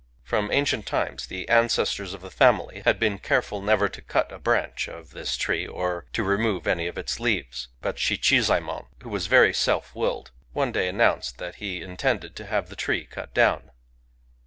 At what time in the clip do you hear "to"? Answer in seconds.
3.91-4.01, 6.13-6.23, 12.37-12.47